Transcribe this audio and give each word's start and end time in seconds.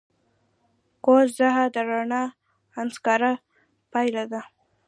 قوس 1.05 1.29
قزح 1.37 1.55
د 1.73 1.77
رڼا 1.89 2.23
د 2.31 2.35
انکسار 2.81 3.21
پایله 3.91 4.23
ده. 4.31 4.41